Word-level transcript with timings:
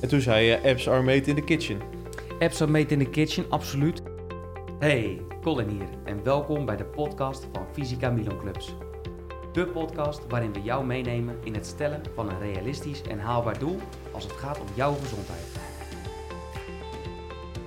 En 0.00 0.08
toen 0.08 0.20
zei 0.20 0.44
je, 0.44 0.60
apps 0.62 0.88
are 0.88 1.02
made 1.02 1.22
in 1.22 1.34
the 1.34 1.40
kitchen. 1.40 1.80
Apps 2.40 2.62
are 2.62 2.70
made 2.70 2.86
in 2.86 2.98
the 2.98 3.10
kitchen, 3.10 3.50
absoluut. 3.50 4.02
Hey, 4.78 5.22
Colin 5.42 5.68
hier 5.68 5.88
en 6.04 6.22
welkom 6.24 6.66
bij 6.66 6.76
de 6.76 6.84
podcast 6.84 7.46
van 7.52 7.66
Fysica 7.72 8.10
Milan 8.10 8.38
Clubs. 8.38 8.74
De 9.52 9.66
podcast 9.66 10.20
waarin 10.28 10.52
we 10.52 10.62
jou 10.62 10.86
meenemen 10.86 11.36
in 11.44 11.54
het 11.54 11.66
stellen 11.66 12.02
van 12.14 12.30
een 12.30 12.38
realistisch 12.38 13.02
en 13.02 13.18
haalbaar 13.18 13.58
doel 13.58 13.78
als 14.10 14.24
het 14.24 14.32
gaat 14.32 14.60
om 14.60 14.66
jouw 14.74 14.94
gezondheid. 14.94 15.46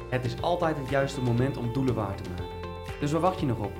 Het 0.09 0.25
is 0.25 0.41
altijd 0.41 0.77
het 0.77 0.89
juiste 0.89 1.21
moment 1.21 1.57
om 1.57 1.73
doelen 1.73 1.95
waar 1.95 2.15
te 2.15 2.29
maken. 2.29 2.45
Dus 2.99 3.11
waar 3.11 3.21
wacht 3.21 3.39
je 3.39 3.45
nog 3.45 3.59
op? 3.59 3.71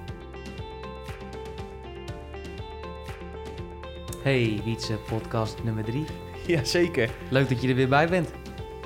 Hey, 4.23 4.61
Wietse, 4.63 4.97
podcast 5.07 5.63
nummer 5.63 5.83
3. 5.83 6.05
Jazeker. 6.47 7.09
Leuk 7.29 7.49
dat 7.49 7.61
je 7.61 7.68
er 7.68 7.75
weer 7.75 7.89
bij 7.89 8.07
bent. 8.07 8.40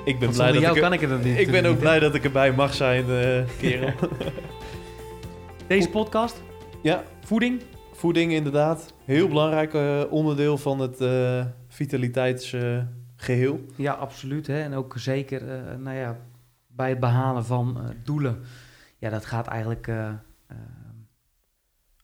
Ik 0.06 0.18
ben 0.18 0.30
blij 0.30 0.52
dat 0.52 0.60
jou 0.60 0.74
ik, 0.74 0.82
kan 0.82 0.92
ik 0.92 1.00
het 1.00 1.24
niet. 1.24 1.38
ik 1.38 1.50
ben 1.50 1.66
ook 1.66 1.78
blij 1.78 1.98
dat 1.98 2.14
ik 2.14 2.24
erbij 2.24 2.52
mag 2.52 2.74
zijn, 2.74 3.04
eh, 3.10 3.42
kerel. 3.58 3.92
Deze 5.68 5.88
podcast, 5.88 6.42
ja, 6.82 7.02
voeding, 7.20 7.62
voeding 7.92 8.32
inderdaad. 8.32 8.94
Heel 9.04 9.28
belangrijk 9.28 9.74
eh, 9.74 10.02
onderdeel 10.10 10.58
van 10.58 10.80
het 10.80 11.00
eh, 11.00 11.44
vitaliteitsgeheel. 11.68 13.60
Ja, 13.76 13.92
absoluut. 13.92 14.46
Hè? 14.46 14.62
En 14.62 14.74
ook 14.74 14.94
zeker 14.98 15.42
nou 15.78 15.96
ja, 15.96 16.16
bij 16.66 16.88
het 16.88 17.00
behalen 17.00 17.44
van 17.44 17.94
doelen. 18.04 18.42
Ja, 18.98 19.10
dat 19.10 19.24
gaat 19.24 19.46
eigenlijk. 19.46 19.90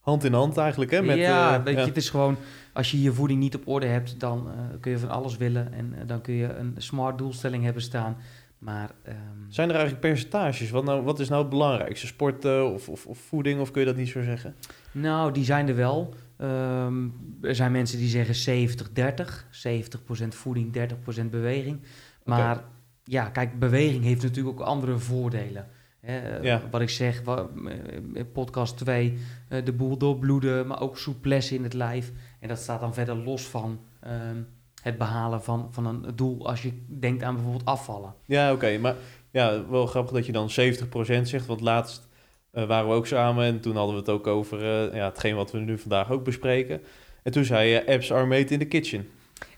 Hand 0.02 0.24
in 0.24 0.32
hand 0.32 0.56
eigenlijk, 0.56 0.90
hè? 0.90 1.02
Met, 1.02 1.16
ja, 1.16 1.58
eh, 1.58 1.64
weet 1.64 1.74
je, 1.78 1.84
het 1.84 1.96
is 1.96 2.10
gewoon. 2.10 2.36
Als 2.72 2.90
je 2.90 3.02
je 3.02 3.12
voeding 3.12 3.40
niet 3.40 3.54
op 3.54 3.68
orde 3.68 3.86
hebt, 3.86 4.20
dan 4.20 4.48
eh, 4.48 4.80
kun 4.80 4.90
je 4.90 4.98
van 4.98 5.08
alles 5.08 5.36
willen. 5.36 5.72
En 5.72 5.94
eh, 5.98 6.06
dan 6.06 6.20
kun 6.20 6.34
je 6.34 6.54
een 6.54 6.74
smart 6.76 7.18
doelstelling 7.18 7.64
hebben 7.64 7.82
staan. 7.82 8.16
Maar. 8.58 8.90
ehm, 9.02 9.16
Zijn 9.48 9.68
er 9.68 9.74
eigenlijk 9.74 10.04
percentages? 10.04 10.70
Wat, 10.70 10.84
nou, 10.84 11.02
wat 11.02 11.20
is 11.20 11.28
nou 11.28 11.40
het 11.40 11.50
belangrijkste? 11.50 12.06
Sporten 12.06 12.72
of, 12.72 12.88
of, 12.88 13.06
of 13.06 13.18
voeding, 13.18 13.60
of 13.60 13.70
kun 13.70 13.80
je 13.80 13.86
dat 13.86 13.96
niet 13.96 14.08
zo 14.08 14.22
zeggen? 14.22 14.54
Nou, 14.92 15.32
die 15.32 15.44
zijn 15.44 15.68
er 15.68 15.76
wel. 15.76 16.14
Ehm, 16.36 17.08
er 17.40 17.54
zijn 17.54 17.72
mensen 17.72 17.98
die 17.98 18.08
zeggen 18.08 18.34
70-30. 18.34 19.46
70% 19.50 20.34
voeding, 20.34 20.72
30% 20.72 21.30
beweging. 21.30 21.80
Maar 22.24 22.64
ja, 23.04 23.28
kijk, 23.28 23.58
beweging 23.58 24.04
heeft 24.04 24.22
natuurlijk 24.22 24.60
ook 24.60 24.66
andere 24.66 24.98
voordelen. 24.98 25.66
Hè, 26.06 26.36
Ja. 26.38 26.62
Wat 26.70 26.80
ik 26.80 26.90
zeg, 26.90 27.22
eh, 27.22 28.24
podcast 28.32 28.76
2, 28.76 29.18
eh, 29.48 29.64
de 29.64 29.72
boel 29.72 29.96
doorbloeden, 29.96 30.66
maar 30.66 30.80
ook 30.80 30.98
souplesse 30.98 31.54
in 31.54 31.62
het 31.62 31.74
lijf. 31.74 32.12
En 32.40 32.48
dat 32.48 32.58
staat 32.58 32.80
dan 32.80 32.94
verder 32.94 33.16
los 33.16 33.42
van 33.42 33.80
ehm, 34.00 34.36
het 34.82 34.98
behalen 34.98 35.42
van, 35.42 35.68
van 35.70 35.86
een 35.86 36.06
doel 36.14 36.48
als 36.48 36.62
je 36.62 36.72
denkt 36.86 37.22
aan 37.22 37.34
bijvoorbeeld 37.34 37.64
afvallen. 37.64 38.14
Ja, 38.26 38.52
oké. 38.52 38.78
maar 38.78 38.94
ja, 39.30 39.68
wel 39.68 39.86
grappig 39.86 40.12
dat 40.12 40.26
je 40.26 40.32
dan 40.32 40.50
70% 40.50 41.28
zegt. 41.28 41.46
Want 41.46 41.60
laatst 41.60 42.08
eh, 42.50 42.64
waren 42.64 42.88
we 42.88 42.94
ook 42.94 43.06
samen 43.06 43.44
en 43.44 43.60
toen 43.60 43.76
hadden 43.76 43.94
we 43.94 44.00
het 44.00 44.10
ook 44.10 44.26
over 44.26 44.64
ja, 44.94 45.04
hetgeen 45.04 45.34
wat 45.34 45.50
we 45.50 45.58
nu 45.58 45.78
vandaag 45.78 46.10
ook 46.10 46.24
bespreken. 46.24 46.80
En 47.22 47.32
toen 47.32 47.44
zei 47.44 47.68
je, 47.68 47.86
apps 47.86 48.12
are 48.12 48.26
made 48.26 48.52
in 48.52 48.58
the 48.58 48.64
kitchen. 48.64 49.08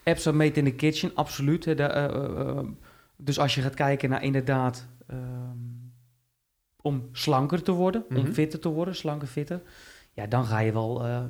Apps 0.05 0.27
are 0.27 0.37
made 0.37 0.53
in 0.53 0.65
the 0.65 0.75
kitchen, 0.75 1.11
absoluut. 1.15 1.65
hè, 1.65 1.75
de, 1.75 2.65
dus 3.17 3.39
als 3.39 3.55
je 3.55 3.61
gaat 3.61 3.75
kijken 3.75 4.11
naar 4.11 4.23
inderdaad 4.23 4.87
om 6.85 7.09
slanker 7.13 7.63
te 7.63 7.73
worden, 7.73 8.05
Mhm. 8.09 8.19
om 8.19 8.27
fitter 8.33 8.59
te 8.59 8.69
worden, 8.69 8.95
slanker, 8.95 9.29
fitter. 9.29 9.63
Ja, 10.13 10.27
dan 10.27 10.45
ga 10.45 10.59
je 10.59 10.73
wel 10.73 11.05
eh, 11.05 11.17
eh, 11.17 11.25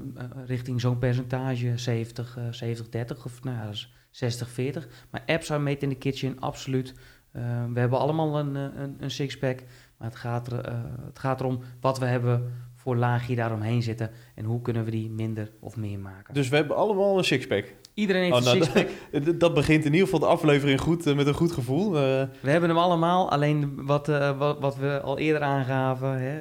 richting 0.46 0.80
zo'n 0.80 0.98
percentage 0.98 1.78
70, 1.78 2.36
eh 2.36 2.44
70, 2.50 2.88
30 2.88 3.24
of 3.24 3.44
nou 3.44 3.56
ja, 3.56 3.64
dat 3.64 3.72
is 3.72 3.94
60, 4.10 4.48
40. 4.50 4.88
Maar 5.10 5.22
apps 5.26 5.50
are 5.50 5.62
made 5.62 5.78
in 5.78 5.88
the 5.88 5.94
kitchen, 5.94 6.40
absoluut. 6.40 6.94
Eh, 7.32 7.42
we 7.72 7.80
hebben 7.80 7.98
allemaal 7.98 8.38
een, 8.38 8.56
eh, 8.56 8.62
een, 8.82 8.96
een 9.00 9.10
sixpack, 9.10 9.58
maar 9.96 10.08
het 10.08 10.16
gaat, 10.16 10.46
er, 10.52 10.58
eh, 10.60 10.74
het 11.06 11.18
gaat 11.18 11.40
erom 11.40 11.60
wat 11.80 11.98
we 11.98 12.04
hebben 12.06 12.52
voor 12.74 12.96
laagje 12.96 13.34
daaromheen 13.36 13.82
zitten 13.82 14.10
en 14.34 14.44
hoe 14.44 14.60
kunnen 14.62 14.84
we 14.84 14.90
die 14.90 15.10
minder 15.10 15.50
of 15.60 15.76
meer 15.76 15.98
maken. 15.98 16.34
Dus 16.34 16.48
we 16.48 16.56
hebben 16.56 16.76
allemaal 16.76 17.18
een 17.18 17.24
sixpack. 17.24 17.74
Iedereen 17.94 18.22
heeft 18.32 18.46
Oh, 18.46 18.52
een 18.52 18.58
nou, 18.58 18.70
sixpack. 18.72 19.38
Dat 19.40 19.54
begint 19.54 19.84
in 19.84 19.92
ieder 19.92 20.04
geval 20.08 20.20
de 20.20 20.26
aflevering 20.34 20.80
goed, 20.80 21.06
eh, 21.06 21.16
met 21.16 21.26
een 21.26 21.34
goed 21.34 21.52
gevoel. 21.52 21.86
Eh, 21.96 22.22
We 22.40 22.50
hebben 22.50 22.68
hem 22.68 22.78
allemaal, 22.78 23.30
alleen 23.30 23.84
wat, 23.86 24.08
eh, 24.08 24.38
wat, 24.38 24.60
wat 24.60 24.76
we 24.76 25.00
al 25.00 25.18
eerder 25.18 25.42
aangaven. 25.42 26.18
Hè, 26.20 26.40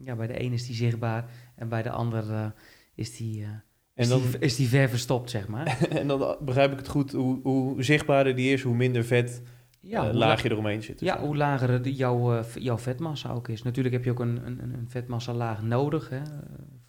ja, 0.00 0.16
bij 0.16 0.26
de 0.26 0.42
een 0.42 0.52
is 0.52 0.66
die 0.66 0.76
zichtbaar 0.76 1.24
en 1.56 1.68
bij 1.68 1.82
de 1.82 1.90
ander 1.90 2.54
is, 2.94 3.16
die, 3.16 3.42
en, 3.44 3.62
is, 3.94 4.08
dan, 4.08 4.20
die, 4.20 4.38
is 4.38 4.56
die 4.56 4.68
ver 4.68 4.88
verstopt, 4.88 5.30
zeg 5.30 5.48
maar. 5.48 5.78
en 6.00 6.06
dan 6.08 6.36
begrijp 6.40 6.72
ik 6.72 6.78
het 6.78 6.88
goed, 6.88 7.12
hoe, 7.12 7.40
hoe 7.42 7.82
zichtbaarder 7.82 8.34
die 8.36 8.52
is, 8.52 8.62
hoe 8.62 8.74
minder 8.74 9.04
vet 9.04 9.42
Ja, 9.80 10.00
eh, 10.02 10.10
hoe, 10.10 10.18
laagje 10.18 10.48
la- 10.48 10.54
eromheen 10.54 10.82
zit. 10.82 10.98
Dus 10.98 11.08
ja, 11.08 11.20
hoe 11.20 11.36
lager 11.36 11.88
jouw, 11.88 12.42
jouw 12.54 12.78
vetmassa 12.78 13.32
ook 13.32 13.48
is. 13.48 13.62
Natuurlijk 13.62 13.94
heb 13.94 14.04
je 14.04 14.10
ook 14.10 14.20
een, 14.20 14.40
een, 14.46 14.62
een 14.62 14.74
een 14.74 14.88
vetmassalaag 14.88 15.62
nodig 15.62 16.08
hè, 16.08 16.20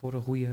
voor, 0.00 0.14
een 0.14 0.22
goede, 0.22 0.48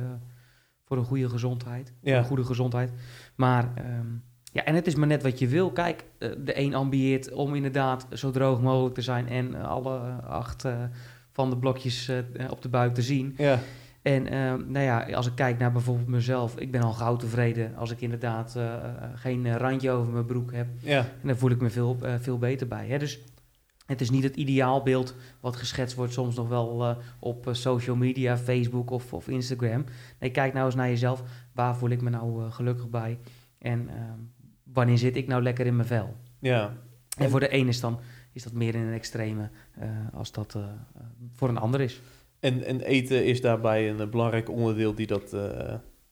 voor 0.85 0.97
een 0.97 1.05
goede 1.05 1.29
gezondheid. 1.29 1.93
Ja. 2.01 2.17
een 2.17 2.25
goede 2.25 2.43
gezondheid. 2.43 2.91
Maar 3.35 3.71
ehm, 3.75 4.07
ja, 4.55 4.63
en 4.63 4.75
het 4.75 4.87
is 4.87 4.95
maar 4.95 5.07
net 5.07 5.23
wat 5.23 5.39
je 5.39 5.47
wil. 5.47 5.71
Kijk, 5.71 6.03
eh, 6.17 6.29
de 6.37 6.59
een 6.59 6.73
ambieert 6.73 7.31
om 7.31 7.55
inderdaad 7.55 8.07
zo 8.13 8.31
droog 8.31 8.61
mogelijk 8.61 8.95
te 8.95 9.01
zijn 9.01 9.27
en 9.27 9.55
eh, 9.55 9.67
alle 9.67 9.97
eh, 9.97 10.29
acht 10.29 10.67
van 11.31 11.49
de 11.49 11.57
blokjes 11.57 12.11
op 12.49 12.61
de 12.61 12.69
buik 12.69 12.93
te 12.93 13.01
zien. 13.01 13.33
ja, 13.37 13.59
En 14.01 14.27
ehm, 14.27 14.71
nou 14.71 14.85
ja, 14.85 14.99
als 15.13 15.27
ik 15.27 15.35
kijk 15.35 15.57
naar 15.57 15.71
bijvoorbeeld 15.71 16.07
mezelf, 16.07 16.57
ik 16.57 16.71
ben 16.71 16.81
al 16.81 16.93
gauw 16.93 17.15
tevreden 17.15 17.75
als 17.75 17.91
ik 17.91 18.01
inderdaad 18.01 18.57
geen 19.15 19.57
randje 19.57 19.91
over 19.91 20.13
mijn 20.13 20.25
broek 20.25 20.51
heb. 20.53 20.67
ja, 20.79 20.99
En 20.99 21.27
daar 21.27 21.37
voel 21.37 21.51
ik 21.51 21.61
me 21.61 21.69
veel, 21.69 21.97
veel 22.19 22.37
beter 22.37 22.67
bij. 22.67 22.87
Hè? 22.87 22.97
Dus 22.97 23.19
het 23.85 24.01
is 24.01 24.09
niet 24.09 24.23
het 24.23 24.35
ideaalbeeld 24.35 25.15
wat 25.39 25.55
geschetst 25.55 25.95
wordt 25.95 26.13
soms 26.13 26.35
nog 26.35 26.47
wel 26.47 26.83
eh, 26.83 26.95
op 27.19 27.47
eh, 27.47 27.53
social 27.53 27.95
media, 27.95 28.37
Facebook 28.37 28.89
of, 28.89 29.13
of 29.13 29.27
Instagram. 29.27 29.85
Nee, 30.19 30.31
kijk 30.31 30.53
nou 30.53 30.65
eens 30.65 30.75
naar 30.75 30.89
jezelf. 30.89 31.23
Waar 31.53 31.77
voel 31.77 31.89
ik 31.89 32.01
me 32.01 32.09
nou 32.09 32.43
eh, 32.43 32.51
gelukkig 32.51 32.89
bij? 32.89 33.19
En 33.57 33.89
ehm, 33.89 34.19
wanneer 34.63 34.97
zit 34.97 35.15
ik 35.15 35.27
nou 35.27 35.41
lekker 35.41 35.65
in 35.65 35.75
mijn 35.75 35.87
vel? 35.87 36.15
ja. 36.39 36.73
En 37.17 37.29
voor 37.29 37.39
de 37.39 37.47
ene 37.47 37.69
is, 37.69 37.79
dan, 37.79 37.99
is 38.33 38.43
dat 38.43 38.53
meer 38.53 38.75
in 38.75 38.81
een 38.81 38.93
extreme 38.93 39.49
als 40.13 40.31
dat 40.31 40.57
voor 41.33 41.49
een 41.49 41.57
ander 41.57 41.81
is. 41.81 42.01
En, 42.39 42.63
en 42.63 42.81
eten 42.81 43.25
is 43.25 43.41
daarbij 43.41 43.89
een 43.89 44.09
belangrijk 44.09 44.49
onderdeel 44.49 44.95
die, 44.95 45.07
dat, 45.07 45.35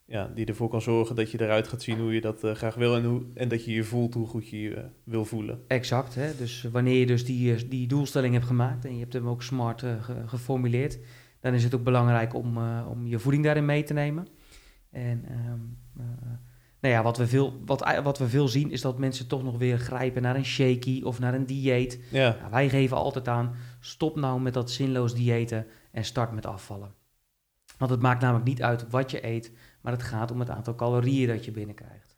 ja, 0.06 0.30
die 0.34 0.46
ervoor 0.46 0.68
kan 0.68 0.82
zorgen 0.82 1.16
dat 1.16 1.30
je 1.30 1.40
eruit 1.40 1.68
gaat 1.68 1.82
zien 1.82 1.98
hoe 1.98 2.14
je 2.14 2.20
dat 2.20 2.44
eh, 2.44 2.52
graag 2.54 2.74
wil 2.74 2.96
en, 2.96 3.04
hoe, 3.04 3.22
en 3.34 3.48
dat 3.48 3.64
je 3.64 3.72
je 3.72 3.84
voelt 3.84 4.14
hoe 4.14 4.26
goed 4.26 4.48
je 4.48 4.60
je 4.60 4.74
eh, 4.74 4.84
wil 5.04 5.24
voelen. 5.24 5.60
Exact. 5.68 6.14
Hè? 6.14 6.36
Dus 6.36 6.62
wanneer 6.72 6.98
je 6.98 7.06
dus 7.06 7.24
die, 7.24 7.54
eh, 7.54 7.60
die 7.68 7.86
doelstelling 7.86 8.34
hebt 8.34 8.46
gemaakt 8.46 8.84
en 8.84 8.94
je 8.94 9.00
hebt 9.00 9.12
hem 9.12 9.28
ook 9.28 9.42
smart 9.42 9.80
ge- 9.80 10.22
geformuleerd, 10.26 10.98
dan 11.40 11.54
is 11.54 11.64
het 11.64 11.74
ook 11.74 11.84
belangrijk 11.84 12.34
om, 12.34 12.58
om 12.86 13.06
je 13.06 13.18
voeding 13.18 13.44
daarin 13.44 13.64
mee 13.64 13.82
te 13.82 13.92
nemen. 13.92 14.26
En 14.90 15.24
ehm, 15.28 15.60
eh, 15.98 16.04
nou 16.80 16.94
ja, 16.94 17.02
wat 17.02 17.16
we, 17.16 17.26
veel, 17.26 17.60
wat, 17.64 18.00
wat 18.02 18.18
we 18.18 18.28
veel 18.28 18.48
zien 18.48 18.70
is 18.70 18.80
dat 18.80 18.98
mensen 18.98 19.26
toch 19.28 19.42
nog 19.42 19.58
weer 19.58 19.78
grijpen 19.78 20.22
naar 20.22 20.36
een 20.36 20.44
shaky 20.44 21.02
of 21.02 21.18
naar 21.18 21.34
een 21.34 21.46
dieet. 21.46 22.00
Ja, 22.10 22.20
Ja, 22.40 22.48
wij 22.50 22.68
geven 22.68 22.96
altijd 22.96 23.28
aan, 23.28 23.54
stop 23.80 24.16
nou 24.16 24.40
met 24.40 24.54
dat 24.54 24.70
zinloos 24.70 25.14
diëten 25.14 25.66
en 25.92 26.04
start 26.04 26.32
met 26.32 26.46
afvallen. 26.46 26.94
Want 27.78 27.90
het 27.90 28.00
maakt 28.00 28.20
namelijk 28.20 28.46
niet 28.46 28.62
uit 28.62 28.90
wat 28.90 29.10
je 29.10 29.26
eet, 29.26 29.52
maar 29.84 29.92
het 29.92 30.02
gaat 30.02 30.30
om 30.30 30.40
het 30.40 30.50
aantal 30.50 30.74
calorieën 30.74 31.28
dat 31.28 31.44
je 31.44 31.50
binnenkrijgt. 31.50 32.16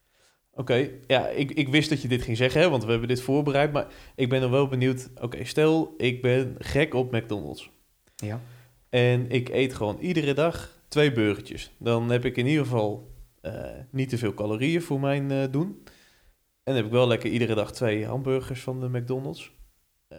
oké. 0.53 0.91
Ja, 1.07 1.29
ik, 1.29 1.51
ik 1.51 1.69
wist 1.69 1.89
dat 1.89 2.03
je 2.03 2.09
dit 2.09 2.23
ging 2.23 2.37
zeggen, 2.37 2.61
hè, 2.61 2.69
want 2.71 2.85
we 2.85 2.91
hebben 2.91 3.09
dit 3.09 3.21
voorbereid. 3.21 3.73
Maar 3.73 3.87
ik 4.15 4.29
ben 4.29 4.41
dan 4.41 4.51
wel 4.51 4.69
benieuwd. 4.69 5.11
Oké, 5.21 5.45
stel 5.45 5.95
ik 5.97 6.23
ben 6.23 6.55
gek 6.59 6.95
op 6.95 7.13
McDonald's. 7.13 7.71
Ja. 8.17 8.41
En 8.89 9.31
ik 9.31 9.49
eet 9.49 9.75
gewoon 9.75 9.99
iedere 9.99 10.35
dag 10.35 10.81
twee 10.89 11.13
burgertjes. 11.13 11.73
Dan 11.79 12.11
heb 12.11 12.25
ik 12.25 12.37
in 12.37 12.47
ieder 12.47 12.65
geval 12.65 13.15
eh, 13.41 13.53
niet 13.91 14.09
te 14.09 14.19
veel 14.19 14.35
calorieën 14.35 14.83
voor 14.83 15.01
mijn 15.01 15.31
eh, 15.31 15.45
doen. 15.51 15.83
En 16.63 16.73
dan 16.73 16.75
heb 16.75 16.85
ik 16.85 16.91
wel 16.91 17.07
lekker 17.07 17.31
iedere 17.31 17.55
dag 17.55 17.73
twee 17.73 18.07
hamburgers 18.07 18.63
van 18.63 18.81
de 18.81 18.89
McDonald's. 18.89 19.53
Eh, 20.09 20.19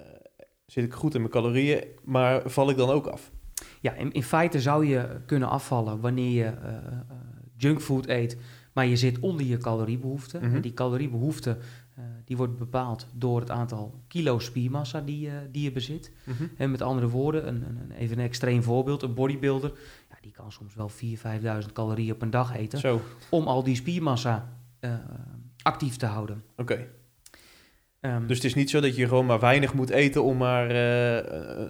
zit 0.65 0.83
ik 0.83 0.93
goed 0.93 1.13
in 1.13 1.19
mijn 1.19 1.33
calorieën, 1.33 1.83
maar 2.03 2.49
val 2.49 2.69
ik 2.69 2.77
dan 2.77 2.89
ook 2.89 3.07
af? 3.07 3.31
Ja, 3.81 3.93
in, 3.93 4.11
in 4.11 4.23
feite 4.23 4.61
zou 4.61 4.85
je 4.85 5.21
kunnen 5.25 5.49
afvallen 5.49 5.99
wanneer 6.01 6.45
je 6.45 6.53
junkfood 7.57 8.07
eet, 8.07 8.37
maar 8.73 8.85
je 8.85 8.95
zit 8.97 9.19
onder 9.19 9.45
je 9.45 9.57
caloriebehoefte. 9.57 10.37
Mhm. 10.39 10.55
En 10.55 10.61
die 10.61 10.73
caloriebehoefte 10.73 11.57
eh, 11.95 12.03
die 12.25 12.37
wordt 12.37 12.57
bepaald 12.57 13.07
door 13.13 13.39
het 13.39 13.49
aantal 13.51 13.99
kilo 14.07 14.39
spiermassa 14.39 15.01
die, 15.01 15.19
je 15.19 15.47
die 15.51 15.63
je 15.63 15.71
bezit. 15.71 16.11
En 16.57 16.71
met 16.71 16.81
andere 16.81 17.09
woorden, 17.09 17.47
een, 17.47 17.55
een, 17.69 17.77
een- 17.77 17.91
even 17.91 18.17
een 18.17 18.23
extreem 18.25 18.63
voorbeeld, 18.63 19.01
een 19.01 19.13
bodybuilder, 19.13 19.71
ja, 20.09 20.15
die 20.21 20.31
kan 20.31 20.51
soms 20.51 20.75
wel 20.75 20.89
4.000, 20.89 20.95
5.000 21.65 21.73
calorieën 21.73 22.13
op 22.13 22.21
een 22.21 22.29
dag 22.29 22.55
eten 22.55 22.79
Zo, 22.79 22.95
oké. 22.95 23.03
om 23.29 23.47
al 23.47 23.63
die 23.63 23.75
spiermassa 23.75 24.49
eh, 24.79 24.93
actief 25.61 25.95
te 25.95 26.05
houden. 26.05 26.43
Ehm, 27.99 28.27
Dus 28.27 28.35
het 28.35 28.45
is 28.45 28.55
niet 28.55 28.69
zo 28.69 28.79
dat 28.79 28.95
je 28.95 29.07
gewoon 29.07 29.25
maar 29.25 29.39
weinig 29.39 29.73
moet 29.73 29.89
eten 29.89 30.23
om 30.23 30.37
maar 30.37 30.69
eh, 30.69 31.15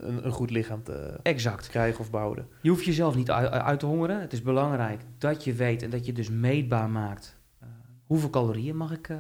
een, 0.07 0.25
een 0.25 0.31
goed 0.31 0.49
lichaam 0.51 0.83
te 0.83 1.19
exact. 1.23 1.67
krijgen 1.69 1.99
of 1.99 2.11
behouden. 2.11 2.47
Je 2.61 2.69
hoeft 2.69 2.85
jezelf 2.85 3.15
niet 3.15 3.31
uit, 3.31 3.49
uit 3.51 3.79
te 3.79 3.85
hongeren. 3.85 4.21
Het 4.21 4.33
is 4.33 4.41
belangrijk 4.41 5.01
dat 5.17 5.43
je 5.43 5.53
weet 5.53 5.83
en 5.83 5.89
dat 5.89 6.05
je 6.05 6.13
dus 6.13 6.29
meetbaar 6.29 6.89
maakt. 6.89 7.37
eh, 7.59 7.67
hoeveel 8.05 8.29
calorieën 8.29 8.77
mag 8.77 8.91
ik, 8.91 9.09
eh, 9.09 9.17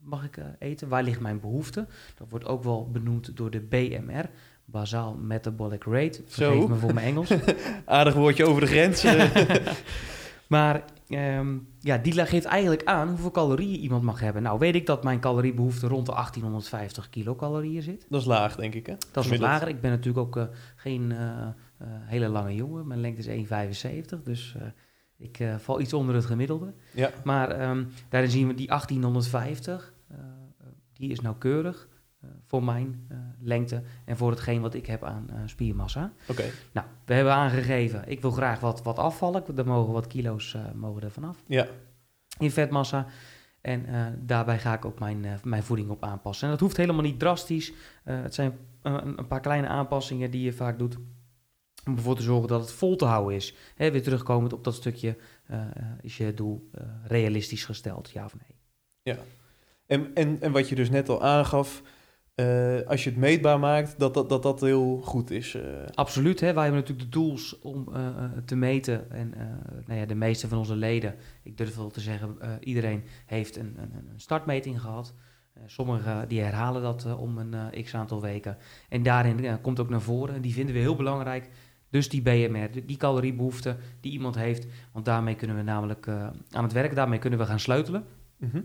mag 0.00 0.24
ik 0.24 0.38
eten? 0.58 0.88
Waar 0.88 1.02
ligt 1.02 1.20
mijn 1.20 1.40
behoefte? 1.40 1.86
Dat 2.18 2.26
wordt 2.30 2.46
ook 2.46 2.62
wel 2.64 2.90
benoemd 2.90 3.36
door 3.36 3.50
de 3.50 3.60
BMR, 3.60 4.24
Basal 4.64 5.14
Metabolic 5.14 5.84
Rate. 5.84 6.22
Vergeef 6.26 6.60
Zo. 6.62 6.68
me 6.68 6.74
voor 6.76 6.94
mijn 6.94 7.06
Engels. 7.06 7.30
Aardig 7.84 8.14
woordje 8.14 8.44
over 8.46 8.60
de 8.60 8.66
grens. 8.66 9.04
maar 10.46 10.82
ehm, 11.10 11.58
ja, 11.78 11.98
die 11.98 12.26
geeft 12.26 12.44
eigenlijk 12.44 12.84
aan 12.84 13.08
hoeveel 13.08 13.30
calorieën 13.30 13.80
iemand 13.80 14.02
mag 14.02 14.20
hebben. 14.20 14.42
Nou, 14.42 14.58
weet 14.58 14.74
ik 14.74 14.86
dat 14.86 15.04
mijn 15.04 15.20
caloriebehoefte 15.20 15.86
rond 15.86 16.06
de 16.06 16.12
1850 16.12 17.10
kilocalorieën 17.10 17.82
zit. 17.82 18.06
dat 18.08 18.20
is 18.20 18.26
laag, 18.26 18.56
denk 18.56 18.74
ik, 18.74 18.86
hè? 18.86 18.94
Dat 19.12 19.24
is 19.24 19.30
wat 19.30 19.38
lager. 19.38 19.68
Ik 19.68 19.80
ben 19.80 19.90
natuurlijk 19.90 20.26
ook 20.26 20.36
eh, 20.36 20.44
geen 20.76 21.12
eh, 21.12 21.18
eh, 21.78 21.86
hele 21.88 22.28
lange 22.28 22.54
jongen. 22.54 22.86
Mijn 22.86 23.00
lengte 23.00 23.32
is 23.32 23.46
1,75, 24.16 24.22
dus 24.24 24.56
ik 25.20 25.38
val 25.58 25.80
iets 25.80 25.92
onder 25.92 26.14
het 26.14 26.24
gemiddelde. 26.24 26.74
Ja, 26.94 27.10
Maar 27.24 27.50
ehm, 27.50 27.84
daarin 28.08 28.30
zien 28.30 28.46
we 28.46 28.54
die 28.54 28.66
1850, 28.66 29.94
eh, 30.08 30.16
eh, 30.16 30.66
die 30.92 31.10
is 31.10 31.20
nauwkeurig 31.20 31.88
voor 32.46 32.64
mijn 32.64 33.06
eh, 33.08 33.18
lengte 33.40 33.82
en 34.04 34.16
voor 34.16 34.30
hetgeen 34.30 34.60
wat 34.60 34.74
ik 34.74 34.86
heb 34.86 35.04
aan 35.04 35.26
eh, 35.30 35.36
spiermassa. 35.44 36.12
oké. 36.28 36.44
Nou, 36.72 36.86
we 37.04 37.14
hebben 37.14 37.32
aangegeven, 37.34 38.02
ik 38.06 38.20
wil 38.20 38.30
graag 38.30 38.60
wat, 38.60 38.82
wat 38.82 38.98
afvallen. 38.98 39.56
Er 39.56 39.66
mogen 39.66 39.92
wat 39.92 40.06
kilo's 40.06 40.54
eh, 40.54 40.60
mogen 40.74 41.02
er 41.02 41.10
vanaf 41.10 41.42
Ja, 41.46 41.66
in 42.38 42.50
vetmassa. 42.50 43.06
En 43.60 43.86
eh, 43.86 44.06
daarbij 44.18 44.58
ga 44.58 44.74
ik 44.74 44.84
ook 44.84 44.98
mijn, 44.98 45.24
eh, 45.24 45.32
mijn 45.42 45.62
voeding 45.62 45.90
op 45.90 46.04
aanpassen. 46.04 46.44
En 46.44 46.50
dat 46.52 46.60
hoeft 46.60 46.76
helemaal 46.76 47.02
niet 47.02 47.18
drastisch. 47.18 47.72
Eh, 48.04 48.22
het 48.22 48.34
zijn 48.34 48.58
eh, 48.82 48.96
een, 49.02 49.26
paar 49.26 49.40
kleine 49.40 49.66
aanpassingen 49.66 50.30
die 50.30 50.42
je 50.42 50.52
vaak 50.52 50.78
doet. 50.78 50.96
Om 51.86 51.96
ervoor 51.96 52.16
te 52.16 52.22
zorgen 52.22 52.48
dat 52.48 52.60
het 52.60 52.72
vol 52.72 52.96
te 52.96 53.04
houden 53.04 53.36
is. 53.36 53.54
Hè, 53.74 53.90
weer 53.90 54.02
terugkomend 54.02 54.52
op 54.52 54.64
dat 54.64 54.74
stukje, 54.74 55.16
eh, 55.46 55.60
eh, 55.60 55.66
is 56.00 56.16
je 56.16 56.34
doel 56.34 56.68
eh, 56.72 56.84
realistisch 57.04 57.64
gesteld, 57.64 58.10
ja 58.10 58.24
of 58.24 58.34
nee? 58.34 59.16
en, 59.86 60.10
en, 60.14 60.40
en 60.40 60.52
wat 60.52 60.68
je 60.68 60.74
dus 60.74 60.90
net 60.90 61.08
al 61.08 61.22
aangaf, 61.22 61.82
eh, 62.40 62.86
als 62.88 63.04
je 63.04 63.10
het 63.10 63.18
meetbaar 63.18 63.58
maakt, 63.58 63.98
dat 63.98 64.14
dat, 64.14 64.28
dat, 64.28 64.42
dat 64.42 64.60
heel 64.60 65.00
goed 65.02 65.30
is. 65.30 65.54
eh. 65.54 65.62
Absoluut, 65.94 66.40
hè? 66.40 66.52
wij 66.52 66.62
hebben 66.62 66.80
natuurlijk 66.80 67.12
de 67.12 67.18
tools 67.18 67.58
om 67.58 67.88
eh, 67.94 68.24
te 68.44 68.56
meten. 68.56 69.10
En 69.10 69.34
nou 69.86 70.00
ja, 70.00 70.06
de 70.06 70.14
meeste 70.14 70.48
van 70.48 70.58
onze 70.58 70.76
leden, 70.76 71.14
ik 71.42 71.56
durf 71.56 71.76
wel 71.76 71.90
te 71.90 72.00
zeggen, 72.00 72.36
iedereen 72.60 73.02
heeft 73.26 73.56
een, 73.56 73.74
een, 73.78 73.92
een 74.12 74.20
startmeting 74.20 74.80
gehad. 74.80 75.14
Eh, 75.52 75.62
sommigen 75.66 76.28
die 76.28 76.40
herhalen 76.40 76.82
dat 76.82 77.16
om 77.16 77.38
een 77.38 77.82
x 77.84 77.94
aantal 77.94 78.20
weken. 78.20 78.56
En 78.88 79.02
daarin 79.02 79.60
komt 79.60 79.80
ook 79.80 79.88
naar 79.90 80.00
voren, 80.00 80.34
en 80.34 80.40
die 80.40 80.52
vinden 80.52 80.74
we 80.74 80.80
heel 80.80 80.96
belangrijk. 80.96 81.48
Dus 81.90 82.08
die 82.08 82.22
BMR, 82.22 82.84
die- 82.86 82.96
caloriebehoefte 82.96 83.76
die 84.00 84.12
iemand 84.12 84.34
heeft. 84.34 84.66
Want 84.92 85.04
daarmee 85.04 85.34
kunnen 85.34 85.56
we 85.56 85.62
namelijk 85.62 86.08
aan 86.50 86.62
het 86.62 86.72
werk, 86.72 86.94
daarmee 86.94 87.18
kunnen 87.18 87.38
we 87.38 87.44
gaan 87.46 87.60
sleutelen. 87.60 88.04
Mhm. 88.36 88.60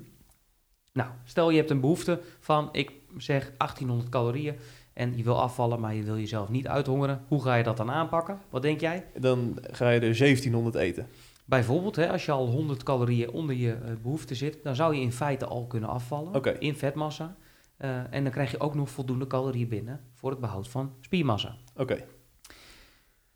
Nou, 0.96 1.10
stel 1.24 1.50
je 1.50 1.58
hebt 1.58 1.70
een 1.70 1.80
behoefte 1.80 2.22
van, 2.40 2.70
ik 2.72 2.92
zeg 3.18 3.52
1800 3.58 4.10
calorieën 4.10 4.56
en 4.94 5.18
je 5.18 5.24
wil 5.24 5.42
afvallen, 5.42 5.80
maar 5.80 5.96
je 5.96 6.04
wil 6.04 6.18
jezelf 6.18 6.50
niet 6.50 6.68
uithongeren. 6.68 7.24
Hoe 7.28 7.42
ga 7.42 7.56
je 7.56 7.64
dat 7.64 7.78
dan 7.78 7.92
aanpakken? 7.92 8.40
Wat 8.50 8.62
denk 8.62 8.80
jij? 8.80 9.06
Dan 9.18 9.58
ga 9.62 9.90
je 9.90 10.00
er 10.00 10.18
1700 10.18 10.76
eten. 10.76 11.08
Bijvoorbeeld, 11.46 11.96
hè, 11.96 12.12
als 12.12 12.26
je 12.26 12.32
al 12.32 12.48
100 12.48 12.84
calorieën 12.84 13.30
onder 13.30 13.56
je 13.56 13.74
eh, 13.74 13.94
behoefte 14.02 14.36
zit, 14.36 14.64
dan 14.64 14.76
zou 14.76 14.96
je 14.96 15.02
in 15.02 15.12
feite 15.12 15.46
al 15.46 15.68
kunnen 15.68 15.90
afvallen 15.90 16.60
in 16.60 16.76
vetmassa. 16.76 17.36
Eh, 17.78 18.14
en 18.14 18.24
dan 18.24 18.32
krijg 18.32 18.52
je 18.52 18.60
ook 18.60 18.76
nog 18.76 18.90
voldoende 18.90 19.28
calorieën 19.28 19.68
binnen 19.68 20.02
voor 20.14 20.30
het 20.30 20.40
behoud 20.40 20.68
van 20.68 20.96
spiermassa. 21.02 21.56
Oké, 21.76 22.06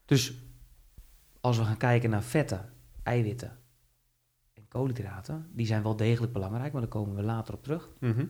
Dus 0.05 0.33
als 1.41 1.57
we 1.57 1.63
gaan 1.63 1.77
kijken 1.77 2.09
naar 2.09 2.23
vetten, 2.23 2.73
eiwitten 3.03 3.49
en 3.49 3.68
koolhydraten, 4.69 5.47
die 5.53 5.65
zijn 5.65 5.83
wel 5.83 5.95
degelijk 5.95 6.33
belangrijk, 6.33 6.71
maar 6.71 6.81
daar 6.81 6.89
komen 6.89 7.15
we 7.15 7.23
later 7.23 7.53
op 7.53 7.63
terug. 7.63 7.89
Mhm. 7.99 8.25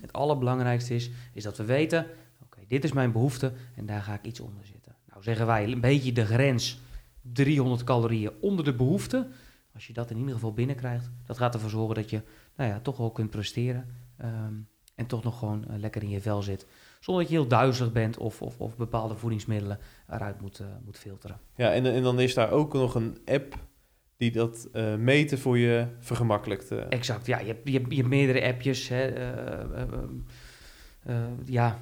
Het 0.00 0.12
allerbelangrijkste 0.12 0.94
is, 0.94 1.10
is 1.32 1.42
dat 1.42 1.56
we 1.56 1.64
weten, 1.64 2.06
oké, 2.42 2.58
dit 2.68 2.84
is 2.84 2.92
mijn 2.92 3.12
behoefte 3.12 3.52
en 3.76 3.86
daar 3.86 4.02
ga 4.02 4.14
ik 4.14 4.24
iets 4.24 4.40
onder 4.40 4.66
zitten. 4.66 4.96
Nou 5.06 5.22
zeggen 5.22 5.46
wij 5.46 5.64
een 5.72 5.80
beetje 5.80 6.12
de 6.12 6.24
grens 6.24 6.80
300 7.20 7.84
calorieën 7.84 8.32
onder 8.40 8.64
de 8.64 8.74
behoefte. 8.74 9.28
Als 9.74 9.86
je 9.86 9.92
dat 9.92 10.10
in 10.10 10.18
ieder 10.18 10.34
geval 10.34 10.52
binnenkrijgt, 10.52 11.10
dat 11.26 11.38
gaat 11.38 11.54
ervoor 11.54 11.70
zorgen 11.70 11.94
dat 11.94 12.10
je 12.10 12.22
nou 12.56 12.70
ja, 12.70 12.80
toch 12.80 12.96
wel 12.96 13.10
kunt 13.10 13.30
presteren. 13.30 13.86
ehm, 14.16 14.54
en 14.94 15.06
toch 15.06 15.22
nog 15.22 15.38
gewoon 15.38 15.68
eh, 15.68 15.78
lekker 15.78 16.02
in 16.02 16.08
je 16.08 16.20
vel 16.20 16.42
zit. 16.42 16.66
Zonder 17.00 17.22
dat 17.22 17.32
je 17.32 17.38
heel 17.38 17.48
duizelig 17.48 17.92
bent 17.92 18.18
of, 18.18 18.42
of, 18.42 18.60
of 18.60 18.76
bepaalde 18.76 19.14
voedingsmiddelen 19.16 19.78
eruit 20.08 20.40
moet, 20.40 20.60
eh, 20.60 20.66
moet 20.84 20.98
filteren. 20.98 21.40
Ja, 21.56 21.72
en, 21.72 21.86
en 21.86 22.02
dan 22.02 22.20
is 22.20 22.34
daar 22.34 22.50
ook 22.50 22.72
nog 22.72 22.94
een 22.94 23.18
app 23.24 23.58
die 24.22 24.32
dat 24.32 24.68
eh, 24.72 24.94
meten 24.94 25.38
voor 25.38 25.58
je 25.58 25.86
vergemakkelijkt. 25.98 26.70
Exact, 26.88 27.26
ja, 27.26 27.38
je 27.38 27.46
hebt, 27.46 27.68
je 27.68 27.78
hebt, 27.78 27.90
je 27.90 27.96
hebt 27.96 28.08
meerdere 28.08 28.46
appjes. 28.46 28.88
Hè, 28.88 29.06
eh, 29.06 29.82
eh, 31.02 31.16
ja, 31.44 31.78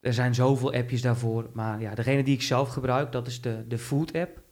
er 0.00 0.12
zijn 0.12 0.34
zoveel 0.34 0.72
appjes 0.72 1.02
daarvoor. 1.02 1.50
Maar 1.52 1.80
ja, 1.80 1.94
degene 1.94 2.22
die 2.22 2.34
ik 2.34 2.42
zelf 2.42 2.68
gebruik, 2.68 3.12
dat 3.12 3.26
is 3.26 3.40
de, 3.40 3.64
de 3.68 3.78
Food 3.78 4.14
app 4.14 4.42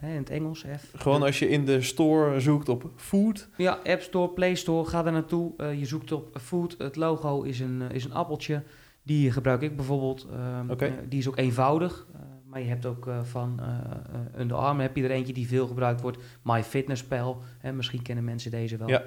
hè, 0.00 0.10
in 0.10 0.16
het 0.16 0.30
Engels. 0.30 0.64
F. 0.76 0.92
Gewoon 0.94 1.22
als 1.22 1.38
je 1.38 1.48
in 1.48 1.64
de 1.64 1.82
store 1.82 2.40
zoekt 2.40 2.68
op 2.68 2.90
food. 2.96 3.48
Ja, 3.56 3.78
App 3.84 4.00
Store, 4.00 4.28
Play 4.28 4.54
Store, 4.54 4.88
ga 4.88 5.02
daar 5.02 5.12
naartoe. 5.12 5.52
Je 5.78 5.86
zoekt 5.86 6.12
op 6.12 6.38
Food, 6.40 6.74
het 6.78 6.96
logo 6.96 7.42
is 7.42 7.60
een, 7.60 7.82
is 7.92 8.04
een 8.04 8.14
appeltje. 8.14 8.62
Die 9.02 9.32
gebruik 9.32 9.62
ik 9.62 9.76
bijvoorbeeld. 9.76 10.26
Ehm, 10.32 10.70
Oké. 10.70 10.92
die 11.08 11.18
is 11.18 11.28
ook 11.28 11.36
eenvoudig. 11.38 12.06
Maar 12.48 12.60
je 12.60 12.68
hebt 12.68 12.86
ook 12.86 13.06
eh, 13.06 13.22
van 13.22 13.60
eh, 13.60 14.40
Under 14.40 14.56
Armour 14.56 14.82
heb 14.82 14.96
je 14.96 15.02
er 15.02 15.10
eentje 15.10 15.32
die 15.32 15.48
veel 15.48 15.66
gebruikt 15.66 16.00
wordt. 16.00 16.18
MyFitnessPal, 16.42 17.42
hè, 17.58 17.72
misschien 17.72 18.02
kennen 18.02 18.24
mensen 18.24 18.50
deze 18.50 18.76
wel. 18.76 18.88
Ja. 18.88 19.02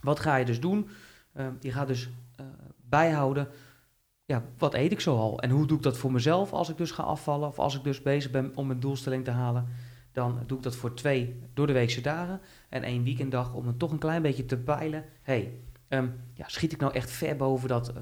Wat 0.00 0.20
ga 0.20 0.36
je 0.36 0.44
dus 0.44 0.60
doen? 0.60 0.88
Ehm, 1.32 1.52
je 1.60 1.72
gaat 1.72 1.86
dus 1.86 2.10
bijhouden, 2.88 3.48
ja, 4.24 4.44
wat 4.58 4.74
eet 4.74 4.92
ik 4.92 5.00
zo 5.00 5.16
al? 5.16 5.40
En 5.40 5.50
hoe 5.50 5.66
doe 5.66 5.76
ik 5.76 5.82
dat 5.82 5.98
voor 5.98 6.12
mezelf 6.12 6.52
als 6.52 6.68
ik 6.68 6.76
dus 6.76 6.90
ga 6.90 7.02
afvallen? 7.02 7.48
Of 7.48 7.58
als 7.58 7.76
ik 7.76 7.84
dus 7.84 8.02
bezig 8.02 8.30
ben 8.30 8.52
om 8.54 8.66
mijn 8.66 8.80
doelstelling 8.80 9.24
te 9.24 9.30
halen? 9.30 9.66
Dan 10.12 10.42
doe 10.46 10.58
ik 10.58 10.64
dat 10.64 10.76
voor 10.76 10.94
twee 10.94 11.40
door 11.54 11.66
de 11.66 11.72
weekse 11.72 12.00
dagen 12.00 12.40
en 12.68 12.82
één 12.82 13.04
weekenddag 13.04 13.54
om 13.54 13.66
het 13.66 13.78
toch 13.78 13.90
een 13.90 13.98
klein 13.98 14.22
beetje 14.22 14.44
te 14.44 14.58
peilen. 14.58 15.04
hey, 15.22 15.60
ehm, 15.88 16.08
ja, 16.34 16.48
schiet 16.48 16.72
ik 16.72 16.80
nou 16.80 16.92
echt 16.92 17.10
ver 17.10 17.36
boven 17.36 17.68
dat 17.68 17.92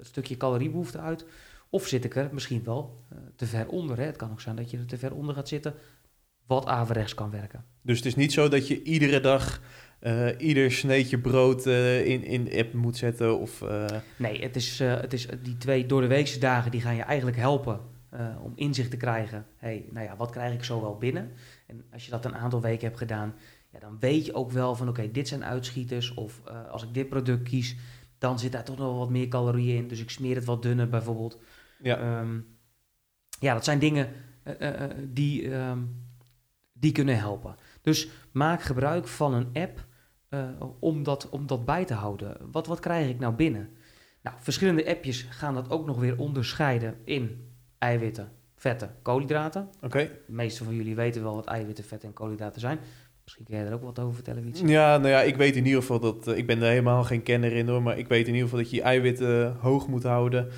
stukje 0.00 0.36
caloriebehoefte 0.36 0.98
uit? 0.98 1.26
Of 1.70 1.86
zit 1.86 2.04
ik 2.04 2.16
er 2.16 2.28
misschien 2.32 2.64
wel 2.64 3.04
eh, 3.08 3.18
te 3.36 3.46
ver 3.46 3.68
onder? 3.68 3.98
Hè? 3.98 4.04
Het 4.04 4.16
kan 4.16 4.30
ook 4.30 4.40
zijn 4.40 4.56
dat 4.56 4.70
je 4.70 4.78
er 4.78 4.86
te 4.86 4.98
ver 4.98 5.14
onder 5.14 5.34
gaat 5.34 5.48
zitten, 5.48 5.74
wat 6.46 6.66
averechts 6.66 7.14
kan 7.14 7.30
werken. 7.30 7.64
Dus 7.82 7.96
het 7.96 8.06
is 8.06 8.16
niet 8.16 8.32
zo 8.32 8.48
dat 8.48 8.68
je 8.68 8.82
iedere 8.82 9.20
dag 9.20 9.60
eh, 9.98 10.28
ieder 10.38 10.72
sneetje 10.72 11.18
brood 11.18 11.66
eh, 11.66 12.06
in, 12.06 12.24
in 12.24 12.44
de 12.44 12.58
app 12.58 12.72
moet 12.72 12.96
zetten. 12.96 13.38
Of, 13.38 13.64
Nee, 14.16 14.42
het 14.42 14.56
is, 14.56 14.78
het 14.78 15.12
is 15.12 15.26
die 15.42 15.56
twee 15.56 15.86
door 15.86 16.00
de 16.00 16.06
weekse 16.06 16.38
dagen 16.38 16.70
die 16.70 16.80
gaan 16.80 16.96
je 16.96 17.02
eigenlijk 17.02 17.36
helpen 17.36 17.80
om 18.42 18.52
inzicht 18.54 18.90
te 18.90 18.96
krijgen. 18.96 19.46
hey, 19.56 19.84
nou 19.90 20.06
ja, 20.06 20.16
wat 20.16 20.30
krijg 20.30 20.54
ik 20.54 20.64
zo 20.64 20.80
wel 20.80 20.98
binnen? 20.98 21.30
En 21.66 21.84
als 21.92 22.04
je 22.04 22.10
dat 22.10 22.24
een 22.24 22.36
aantal 22.36 22.60
weken 22.60 22.86
hebt 22.86 22.98
gedaan, 22.98 23.34
ja, 23.72 23.78
dan 23.78 23.96
weet 24.00 24.26
je 24.26 24.34
ook 24.34 24.50
wel 24.50 24.74
van 24.74 24.88
oké, 24.88 25.10
dit 25.10 25.28
zijn 25.28 25.44
uitschieters. 25.44 26.14
Of 26.14 26.40
als 26.70 26.82
ik 26.82 26.94
dit 26.94 27.08
product 27.08 27.48
kies, 27.48 27.76
dan 28.18 28.38
zit 28.38 28.52
daar 28.52 28.64
toch 28.64 28.78
nog 28.78 28.98
wat 28.98 29.10
meer 29.10 29.28
calorieën 29.28 29.76
in. 29.76 29.88
Dus 29.88 30.00
ik 30.00 30.10
smeer 30.10 30.34
het 30.34 30.44
wat 30.44 30.62
dunner 30.62 30.88
bijvoorbeeld. 30.88 31.38
Ja. 31.82 31.98
Ehm, 31.98 32.40
ja, 33.40 33.54
dat 33.54 33.64
zijn 33.64 33.78
dingen 33.78 34.08
eh, 34.42 34.68
eh, 34.68 34.82
eh, 34.82 34.90
die, 35.08 35.50
ehm, 35.50 35.78
die 36.72 36.92
kunnen 36.92 37.18
helpen. 37.18 37.54
Dus 37.82 38.08
maak 38.32 38.62
gebruik 38.62 39.06
van 39.06 39.34
een 39.34 39.48
app 39.52 39.88
om, 40.78 41.02
dat, 41.02 41.28
om 41.28 41.46
dat 41.46 41.64
bij 41.64 41.84
te 41.84 41.94
houden. 41.94 42.36
Wat, 42.52 42.66
wat 42.66 42.80
krijg 42.80 43.08
ik 43.08 43.18
nou 43.18 43.34
binnen? 43.34 43.68
Nou, 44.22 44.36
verschillende 44.40 44.88
appjes 44.88 45.26
gaan 45.30 45.54
dat 45.54 45.70
ook 45.70 45.86
nog 45.86 45.98
weer 45.98 46.18
onderscheiden 46.18 46.96
in 47.04 47.52
eiwitten, 47.78 48.32
vetten, 48.56 48.94
koolhydraten. 49.02 49.68
Oké. 49.82 49.98
De 50.26 50.32
meeste 50.32 50.64
van 50.64 50.74
jullie 50.74 50.94
weten 50.94 51.22
wel 51.22 51.34
wat 51.34 51.46
eiwitten, 51.46 51.84
vetten 51.84 52.08
en 52.08 52.14
koolhydraten 52.14 52.60
zijn. 52.60 52.78
Misschien 53.22 53.44
kun 53.44 53.54
jij 53.56 53.66
er 53.66 53.72
ook 53.72 53.82
wat 53.82 53.98
over 53.98 54.14
vertellen, 54.14 54.44
Wietse. 54.44 54.66
Ja, 54.66 54.96
nou 54.96 55.08
ja, 55.08 55.20
ik 55.20 55.36
weet 55.36 55.56
in 55.56 55.64
ieder 55.64 55.80
geval 55.80 56.00
dat... 56.00 56.28
ik 56.28 56.46
ben 56.46 56.62
er 56.62 56.68
helemaal 56.68 57.04
geen 57.04 57.22
kenner 57.22 57.52
in 57.52 57.68
hoor, 57.68 57.82
maar 57.82 57.98
ik 57.98 58.08
weet 58.08 58.26
in 58.26 58.34
ieder 58.34 58.48
geval 58.48 58.62
dat 58.62 58.70
je 58.70 58.76
je 58.76 58.82
eiwitten 58.82 59.56
hoog 59.60 59.88
moet 59.88 60.02
houden. 60.02 60.48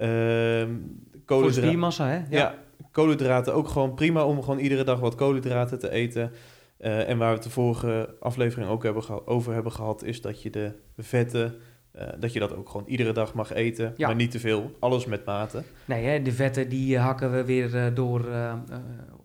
Ehm 0.00 0.68
Voor 0.68 1.10
de 1.12 1.20
koolhydra- 1.24 1.62
spiermassa, 1.66 2.08
hè? 2.08 2.22
Ja. 2.30 2.54
koolhydraten 2.92 3.54
ook 3.54 3.68
gewoon 3.68 3.94
prima 3.94 4.24
om 4.24 4.42
gewoon 4.42 4.58
iedere 4.58 4.84
dag 4.84 5.00
wat 5.00 5.14
koolhydraten 5.14 5.78
te 5.78 5.90
eten. 5.90 6.32
Eh, 6.76 7.08
en 7.08 7.18
waar 7.18 7.28
we 7.28 7.34
het 7.34 7.42
de 7.42 7.50
vorige 7.50 8.14
aflevering 8.20 8.68
ook 8.70 8.82
hebben 8.82 9.02
geha- 9.02 9.20
over 9.24 9.52
hebben 9.52 9.72
gehad, 9.72 10.02
is 10.04 10.20
dat 10.20 10.42
je 10.42 10.50
de 10.50 10.72
vetten, 10.96 11.54
eh, 11.92 12.08
dat 12.18 12.32
je 12.32 12.38
dat 12.38 12.54
ook 12.56 12.68
gewoon 12.68 12.86
iedere 12.86 13.12
dag 13.12 13.34
mag 13.34 13.52
eten. 13.52 13.94
Ja. 13.96 14.06
Maar 14.06 14.16
niet 14.16 14.30
te 14.30 14.40
veel, 14.40 14.76
alles 14.78 15.06
met 15.06 15.24
mate. 15.24 15.62
Nee, 15.84 16.04
hè, 16.04 16.22
de 16.22 16.32
vetten 16.32 16.68
die 16.68 16.96
eh, 16.96 17.02
hakken 17.04 17.32
we 17.32 17.44
weer 17.44 17.94
door, 17.94 18.24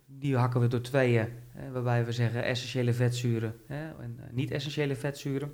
die 0.07 0.35
hakken 0.37 0.61
we 0.61 0.67
door 0.67 0.81
tweeën. 0.81 1.27
Hè, 1.49 1.71
waarbij 1.71 2.05
we 2.05 2.11
zeggen 2.11 2.43
essentiële 2.43 2.93
vetzuren 2.93 3.53
hè, 3.67 3.83
en 4.01 4.19
niet-essentiële 4.31 4.95
vetzuren. 4.95 5.51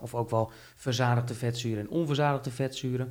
Of 0.00 0.14
ook 0.14 0.30
wel 0.30 0.50
verzadigde 0.76 1.34
vetzuren 1.34 1.78
en 1.78 1.90
onverzadigde 1.90 2.50
vetzuren. 2.50 3.08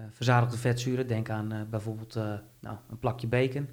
Eh, 0.00 0.06
verzadigde 0.10 0.56
vetzuren, 0.56 1.06
denk 1.06 1.30
aan 1.30 1.52
eh, 1.52 1.60
bijvoorbeeld 1.70 2.16
eh, 2.16 2.34
nou, 2.60 2.76
een 2.90 2.98
plakje 2.98 3.26
bacon. 3.26 3.68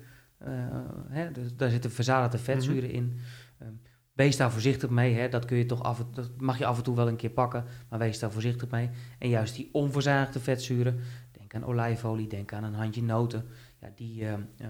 Hè, 1.08 1.32
dus 1.32 1.56
daar 1.56 1.70
zitten 1.70 1.92
verzadigde 1.92 2.38
vetzuren 2.38 2.90
in. 2.90 3.18
Ehm, 3.60 3.72
wees 4.14 4.38
daar 4.38 4.52
voorzichtig 4.52 4.90
mee. 4.90 5.16
Hè. 5.16 5.30
Dat, 5.30 5.46
kun 5.46 5.58
je 5.58 5.66
toch 5.66 5.84
af 5.84 6.06
dat 6.14 6.30
mag 6.38 6.58
je 6.58 6.66
af 6.66 6.78
en 6.78 6.84
toe 6.84 6.96
wel 6.96 7.08
een 7.08 7.16
keer 7.16 7.30
pakken, 7.30 7.66
maar 7.90 8.00
wees 8.00 8.20
daar 8.20 8.32
voorzichtig 8.32 8.70
mee. 8.70 8.90
En 9.20 9.30
juist 9.30 9.56
die 9.56 9.70
onverzadigde 9.72 10.40
vetzuren, 10.40 11.00
denk 11.32 11.56
aan 11.56 11.66
olijfolie, 11.66 12.28
denk 12.28 12.54
aan 12.54 12.64
een 12.64 12.74
handje 12.74 13.04
noten. 13.04 13.46
Ja, 13.80 13.92
die, 13.96 14.22
eh, 14.26 14.34
eh, 14.34 14.70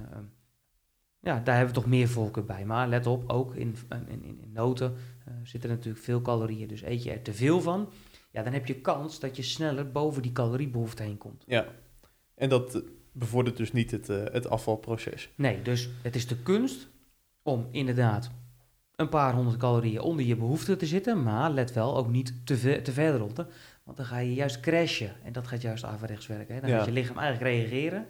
ja, 1.19 1.39
daar 1.39 1.55
hebben 1.55 1.75
we 1.75 1.81
toch 1.81 1.89
meer 1.89 2.07
voorkeur 2.07 2.45
bij. 2.45 2.65
Maar 2.65 2.87
let 2.87 3.07
op, 3.07 3.29
ook 3.29 3.55
in, 3.55 3.75
in, 4.07 4.23
in, 4.23 4.41
in 4.41 4.51
noten 4.53 4.93
uh, 5.27 5.33
zitten 5.43 5.69
natuurlijk 5.69 6.03
veel 6.03 6.21
calorieën. 6.21 6.67
Dus 6.67 6.83
eet 6.83 7.03
je 7.03 7.11
er 7.11 7.21
te 7.21 7.33
veel 7.33 7.61
van, 7.61 7.89
ja, 8.29 8.43
dan 8.43 8.53
heb 8.53 8.65
je 8.65 8.81
kans 8.81 9.19
dat 9.19 9.36
je 9.36 9.43
sneller 9.43 9.91
boven 9.91 10.22
die 10.22 10.31
caloriebehoefte 10.31 11.03
heen 11.03 11.17
komt. 11.17 11.43
Ja, 11.48 11.65
en 12.36 12.50
dat 12.50 12.84
bevordert 13.12 13.57
dus 13.57 13.72
niet 13.72 13.91
het, 13.91 14.10
uh, 14.10 14.24
het 14.31 14.50
afvalproces. 14.50 15.29
Nee, 15.36 15.62
dus 15.62 15.89
het 16.01 16.15
is 16.15 16.27
de 16.27 16.38
kunst 16.38 16.88
om 17.41 17.67
inderdaad 17.72 18.31
een 18.96 19.10
paar 19.10 19.34
honderd 19.34 19.57
calorieën 19.57 20.01
onder 20.01 20.25
je 20.25 20.36
behoefte 20.36 20.75
te 20.75 20.86
zitten, 20.86 21.24
maar 21.24 21.51
let 21.51 21.74
wel 21.74 21.98
ook 21.98 22.10
niet 22.10 22.34
te, 22.46 22.57
ver, 22.57 22.84
te 22.84 22.91
ver 22.91 23.13
eronder, 23.13 23.48
want 23.84 23.98
dan 23.98 24.05
ga 24.05 24.17
je 24.17 24.34
juist 24.34 24.60
crashen 24.60 25.15
en 25.24 25.34
dat 25.34 25.48
gaat 25.48 25.62
juist 25.62 25.84
averechts 25.84 26.27
werken. 26.27 26.55
Hè? 26.55 26.62
Dan 26.62 26.69
ja. 26.69 26.77
gaat 26.77 26.86
je 26.86 26.91
lichaam 26.91 27.17
eigenlijk 27.17 27.51
reageren. 27.51 28.07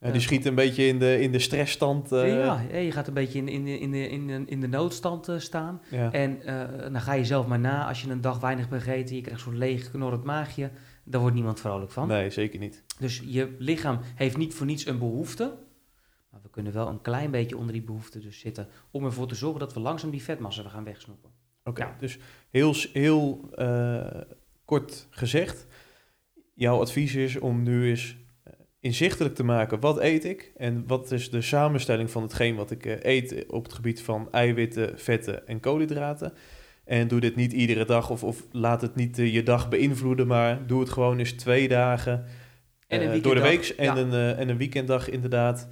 Ja, 0.00 0.10
die 0.10 0.20
schiet 0.20 0.44
een 0.44 0.54
beetje 0.54 0.86
in 0.86 0.98
de, 0.98 1.20
in 1.20 1.32
de 1.32 1.38
stressstand. 1.38 2.12
Uh... 2.12 2.28
Ja, 2.28 2.60
je 2.78 2.92
gaat 2.92 3.08
een 3.08 3.14
beetje 3.14 3.38
in, 3.38 3.48
in, 3.48 3.64
de, 3.64 3.78
in, 3.78 3.90
de, 3.90 4.08
in, 4.08 4.26
de, 4.26 4.42
in 4.46 4.60
de 4.60 4.68
noodstand 4.68 5.28
uh, 5.28 5.38
staan. 5.38 5.82
Ja. 5.90 6.12
En 6.12 6.38
uh, 6.46 6.92
dan 6.92 7.00
ga 7.00 7.12
je 7.12 7.24
zelf 7.24 7.46
maar 7.46 7.58
na, 7.58 7.88
als 7.88 8.02
je 8.02 8.10
een 8.10 8.20
dag 8.20 8.40
weinig 8.40 8.68
begeten, 8.68 9.16
je 9.16 9.22
krijgt 9.22 9.40
zo'n 9.40 9.58
leeg 9.58 9.90
knorrend 9.90 10.24
maagje, 10.24 10.70
daar 11.04 11.20
wordt 11.20 11.36
niemand 11.36 11.60
vrolijk 11.60 11.90
van. 11.90 12.08
Nee, 12.08 12.30
zeker 12.30 12.58
niet. 12.58 12.84
Dus 12.98 13.22
je 13.24 13.54
lichaam 13.58 14.00
heeft 14.14 14.36
niet 14.36 14.54
voor 14.54 14.66
niets 14.66 14.86
een 14.86 14.98
behoefte. 14.98 15.56
Maar 16.30 16.40
we 16.42 16.50
kunnen 16.50 16.72
wel 16.72 16.88
een 16.88 17.00
klein 17.00 17.30
beetje 17.30 17.56
onder 17.56 17.72
die 17.72 17.82
behoefte 17.82 18.18
dus 18.18 18.38
zitten. 18.38 18.68
Om 18.90 19.04
ervoor 19.04 19.28
te 19.28 19.34
zorgen 19.34 19.60
dat 19.60 19.74
we 19.74 19.80
langzaam 19.80 20.10
die 20.10 20.22
vetmassa 20.22 20.68
gaan 20.68 20.84
wegsnoepen. 20.84 21.30
Oké, 21.64 21.80
okay, 21.82 21.94
dus 22.00 22.18
heel, 22.50 22.74
heel 22.92 23.50
kort 24.64 25.06
gezegd. 25.10 25.66
Jouw 26.54 26.80
advies 26.80 27.14
is 27.14 27.38
om 27.38 27.62
nu 27.62 27.88
eens 27.88 28.16
inzichtelijk 28.80 29.34
te 29.34 29.44
maken. 29.44 29.80
Wat 29.80 30.00
eet 30.00 30.24
ik? 30.24 30.52
En 30.56 30.84
wat 30.86 31.12
is 31.12 31.30
de 31.30 31.42
samenstelling 31.42 32.10
van 32.10 32.22
hetgeen 32.22 32.54
wat 32.54 32.70
ik 32.70 32.86
uh, 32.86 32.94
eet 33.02 33.44
op 33.48 33.62
het 33.62 33.72
gebied 33.72 34.02
van 34.02 34.28
eiwitten, 34.30 34.98
vetten 34.98 35.46
en 35.46 35.60
koolhydraten? 35.60 36.32
En 36.84 37.08
doe 37.08 37.20
dit 37.20 37.36
niet 37.36 37.52
iedere 37.52 37.84
dag 37.84 38.10
of, 38.10 38.24
of 38.24 38.42
laat 38.52 38.80
het 38.80 38.94
niet 38.94 39.18
uh, 39.18 39.34
je 39.34 39.42
dag 39.42 39.68
beïnvloeden, 39.68 40.26
maar 40.26 40.66
doe 40.66 40.80
het 40.80 40.90
gewoon 40.90 41.18
eens 41.18 41.32
twee 41.32 41.68
dagen 41.68 42.24
uh, 42.88 43.22
door 43.22 43.34
de 43.34 43.40
week 43.40 43.68
en, 43.76 43.84
ja. 43.84 43.96
een, 43.96 44.12
uh, 44.12 44.38
en 44.38 44.48
een 44.48 44.56
weekenddag 44.56 45.08
inderdaad. 45.10 45.68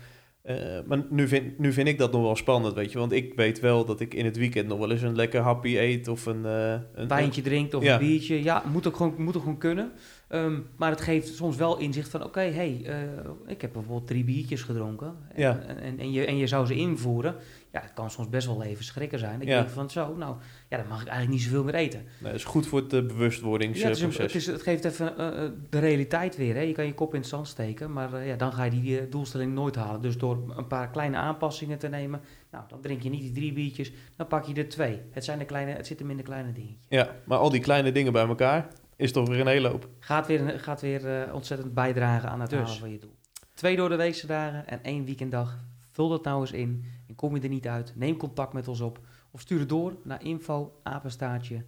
maar 0.87 1.05
nu 1.11 1.29
vind, 1.29 1.59
nu 1.59 1.73
vind 1.73 1.89
ik 1.89 1.99
dat 1.99 2.13
nog 2.13 2.23
wel 2.23 2.37
spannend, 2.37 2.75
weet 2.75 2.93
je. 2.93 2.99
Want 2.99 3.13
ik 3.13 3.35
weet 3.35 3.61
wel 3.61 3.85
dat 3.85 4.01
ik 4.01 4.15
in 4.15 4.25
het 4.25 4.37
weekend 4.37 4.69
nog 4.69 4.79
wel 4.79 4.91
eens 4.91 5.03
een 5.03 5.17
lekker 5.17 5.41
happy 5.41 5.77
eet 5.77 6.09
of 6.09 6.27
een... 6.27 6.45
een 6.45 7.09
wijntje 7.09 7.43
drinkt 7.43 7.75
of 7.75 7.83
ja. 7.83 7.93
een 7.93 8.07
biertje. 8.07 8.43
Ja, 8.43 8.63
moet 8.73 8.87
ook 8.87 8.97
gewoon, 8.97 9.15
moet 9.19 9.37
ook 9.37 9.43
gewoon 9.43 9.59
kunnen. 9.59 9.93
Um, 10.29 10.67
maar 10.77 10.91
het 10.91 11.01
geeft 11.01 11.35
soms 11.35 11.57
wel 11.57 11.79
inzicht 11.79 12.09
van, 12.09 12.21
oké, 12.21 12.29
okay, 12.29 12.53
hey, 12.53 12.81
uh, 12.85 13.31
ik 13.47 13.61
heb 13.61 13.73
bijvoorbeeld 13.73 14.07
drie 14.07 14.25
biertjes 14.25 14.63
gedronken. 14.63 15.17
En, 15.33 15.41
ja. 15.41 15.59
en, 15.59 15.99
en, 15.99 16.13
je, 16.13 16.27
en 16.27 16.37
je 16.37 16.47
zou 16.47 16.67
ze 16.67 16.75
invoeren. 16.75 17.35
Ja, 17.73 17.81
het 17.81 17.93
kan 17.93 18.11
soms 18.11 18.29
best 18.29 18.47
wel 18.47 18.63
even 18.63 18.85
schrikken 18.85 19.19
zijn. 19.19 19.41
Ik 19.41 19.49
ja. 19.49 19.59
denk 19.59 19.71
van, 19.71 19.91
zo, 19.91 20.17
nou, 20.17 20.37
ja, 20.69 20.77
dan 20.77 20.87
mag 20.89 21.01
ik 21.01 21.09
eigenlijk 21.09 21.39
niet 21.39 21.49
zoveel 21.49 21.65
meer 21.65 21.75
eten. 21.75 22.01
Nee, 22.01 22.31
dat 22.31 22.41
is 22.41 22.45
goed 22.45 22.67
voor 22.67 22.81
het 22.81 22.93
uh, 22.93 23.07
bewustwordingsproces. 23.07 23.99
Ja, 24.01 24.07
het, 24.07 24.19
het, 24.19 24.35
is, 24.35 24.47
het, 24.47 24.63
geeft 24.63 24.85
even 24.85 25.15
uh, 25.19 25.51
de 25.71 25.79
realiteit 25.79 26.37
weer. 26.37 26.55
Hè. 26.55 26.61
Je 26.61 26.73
kan 26.73 26.87
je 26.87 26.95
kop 26.95 27.15
in 27.15 27.21
het 27.21 27.29
zand 27.29 27.49
steken, 27.49 27.93
maar 27.93 28.27
ja, 28.27 28.37
dan 28.37 28.53
ga 28.53 28.65
je 28.65 28.71
die 28.71 29.09
doelstelling 29.09 29.55
nooit 29.55 29.75
halen. 29.75 30.03
Dus 30.03 30.19
door 30.19 30.53
een 30.57 30.67
paar 30.67 30.91
kleine 30.91 31.17
aanpassingen 31.17 31.79
te 31.79 31.89
nemen, 31.89 32.21
nou, 32.51 32.65
dan 32.69 32.81
drink 32.81 33.03
je 33.03 33.11
niet 33.11 33.23
die 33.23 33.33
drie 33.33 33.53
biertjes, 33.53 33.93
dan 34.17 34.27
pak 34.27 34.45
je 34.45 34.55
er 34.55 34.69
twee. 34.69 35.01
Het, 35.11 35.25
zijn 35.25 35.39
de 35.39 35.45
kleine, 35.45 35.71
het 35.71 35.87
zit 35.87 35.99
hem 35.99 36.11
in 36.11 36.17
de 36.17 36.23
kleine 36.23 36.53
dingetjes. 36.53 36.87
Ja, 36.89 37.17
maar 37.25 37.39
al 37.39 37.51
die 37.51 37.61
kleine 37.61 37.93
dingen 37.93 38.13
bij 38.13 38.27
elkaar, 38.27 38.69
is 38.97 39.13
toch 39.13 39.29
weer 39.29 39.41
een 39.41 39.47
hele 39.47 39.69
hoop. 39.69 39.89
Gaat 39.99 40.27
weer, 40.27 40.61
gaat 40.61 40.81
weer 40.81 41.27
uh, 41.27 41.35
ontzettend 41.35 41.75
bijdragen 41.75 42.29
aan 42.29 42.41
het 42.41 42.51
dus. 42.51 42.59
halen 42.59 42.79
van 42.79 42.91
je 42.91 42.99
doel. 42.99 43.15
Twee 43.55 43.77
door 43.77 43.89
de 43.89 43.97
weekse 43.97 44.27
dagen 44.27 44.69
en 44.69 44.83
één 44.83 45.05
weekenddag. 45.05 45.65
Vul 45.91 46.09
dat 46.09 46.25
nou 46.25 46.41
eens 46.41 46.53
in 46.53 46.85
en 47.09 47.15
kom 47.15 47.37
je 47.37 47.43
er 47.43 47.49
niet 47.49 47.69
uit. 47.69 47.93
Neem 47.97 48.17
contact 48.17 48.53
met 48.53 48.69
ons 48.69 48.81
op 48.81 49.01
of 49.31 49.41
stuur 49.41 49.59
het 49.59 49.69
door 49.69 49.97
naar 50.05 50.25
info 50.25 50.81
apenstaartje. 50.83 51.65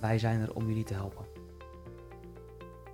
Wij 0.00 0.18
zijn 0.18 0.40
er 0.40 0.54
om 0.54 0.66
jullie 0.68 0.84
te 0.84 0.94
helpen. 0.94 1.24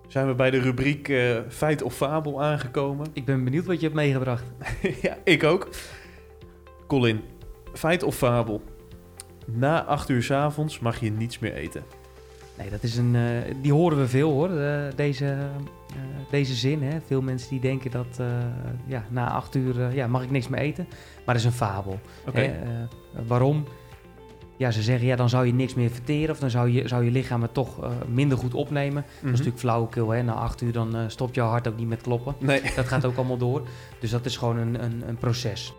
Zijn 0.09 0.27
we 0.27 0.35
bij 0.35 0.51
de 0.51 0.61
rubriek 0.61 1.09
uh, 1.09 1.41
feit 1.49 1.83
of 1.83 1.95
fabel 1.95 2.43
aangekomen? 2.43 3.07
Ik 3.13 3.25
ben 3.25 3.45
benieuwd 3.45 3.65
wat 3.65 3.77
je 3.77 3.83
hebt 3.83 3.95
meegebracht. 3.95 4.45
ja, 5.03 5.19
ik 5.25 5.45
ook. 5.45 5.69
Colin, 6.87 7.21
feit 7.73 8.03
of 8.03 8.17
fabel? 8.17 8.63
Na 9.53 9.85
acht 9.85 10.09
uur 10.09 10.23
s 10.23 10.31
avonds 10.31 10.79
mag 10.79 11.01
je 11.01 11.11
niets 11.11 11.39
meer 11.39 11.55
eten. 11.55 11.83
Nee, 12.59 12.71
dat 12.71 12.83
is 12.83 12.97
een, 12.97 13.15
uh, 13.15 13.55
die 13.63 13.73
horen 13.73 13.99
we 13.99 14.09
veel 14.09 14.31
hoor, 14.31 14.51
uh, 14.51 14.83
deze, 14.97 15.25
uh, 15.25 16.01
deze 16.31 16.55
zin. 16.55 16.83
Hè? 16.83 17.01
Veel 17.07 17.23
mensen 17.23 17.51
die 17.51 17.61
denken 17.61 17.91
dat 17.91 18.21
ja, 18.87 19.05
na 19.11 19.31
acht 19.31 19.55
uur 19.55 19.95
ja, 19.95 20.07
mag 20.07 20.23
ik 20.23 20.31
niks 20.31 20.49
meer 20.49 20.61
eten. 20.61 20.87
Maar 21.25 21.35
dat 21.35 21.37
is 21.37 21.45
een 21.45 21.53
fabel. 21.53 22.01
Okay. 22.29 22.55
waarom? 23.27 23.65
Ja, 24.59 24.71
ze 24.71 24.83
zeggen 24.83 25.07
ja, 25.07 25.17
dan 25.17 25.29
zou 25.29 25.47
je 25.47 25.55
niks 25.55 25.75
meer 25.75 25.91
verteren 25.91 26.31
of 26.31 26.39
dan 26.39 26.51
zou 26.51 26.71
je, 26.71 26.89
zou 26.89 27.05
je 27.05 27.11
lichaam 27.11 27.43
het 27.43 27.55
toch 27.55 27.91
minder 28.09 28.39
goed 28.39 28.55
opnemen. 28.55 29.03
Mm 29.03 29.09
-hmm. 29.09 29.21
Dat 29.21 29.25
is 29.25 29.31
natuurlijk 29.31 29.59
flauwekul. 29.59 30.11
Hè? 30.11 30.23
Na 30.23 30.33
acht 30.33 30.61
uur 30.61 30.73
dan 30.73 31.11
stopt 31.11 31.35
jouw 31.35 31.49
hart 31.49 31.69
ook 31.69 31.77
niet 31.77 31.89
met 31.89 32.01
kloppen. 32.01 32.35
Nee. 32.39 32.63
Dat 32.77 32.87
gaat 32.87 33.05
ook 33.05 33.17
allemaal 33.17 33.37
door. 33.37 33.69
Dus 34.01 34.11
dat 34.11 34.27
is 34.27 34.37
gewoon 34.37 34.57
een, 34.57 34.85
een, 34.85 35.09
een 35.09 35.17
proces. 35.17 35.75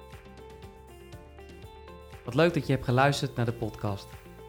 Wat 2.28 2.36
leuk 2.36 2.54
dat 2.54 2.68
je 2.68 2.74
hebt 2.74 2.86
geluisterd 2.86 3.36
naar 3.36 3.46
de 3.46 3.54
podcast. 3.54 4.08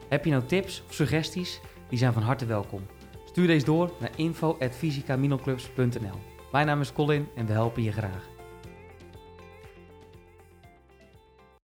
Heb 0.08 0.24
je 0.24 0.30
nou 0.30 0.44
tips 0.44 0.82
of 0.86 0.94
suggesties? 0.94 1.60
Die 1.88 1.98
zijn 1.98 2.12
van 2.12 2.22
harte 2.22 2.46
welkom. 2.46 2.86
Stuur 3.24 3.46
deze 3.46 3.64
door 3.64 3.92
naar 4.00 4.10
info.fysicaminoclubs.nl 4.16 6.18
Mijn 6.52 6.66
naam 6.66 6.80
is 6.80 6.92
Colin 6.92 7.28
en 7.34 7.46
we 7.46 7.52
helpen 7.52 7.82
je 7.82 7.92
graag. 7.92 8.37